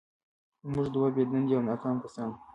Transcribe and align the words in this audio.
موږ 0.71 0.87
دوه 0.95 1.07
بې 1.15 1.23
دندې 1.31 1.53
او 1.57 1.61
ناکام 1.69 1.97
کسان 2.03 2.27
وو 2.29 2.37